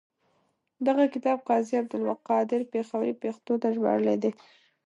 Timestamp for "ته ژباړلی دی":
3.61-4.31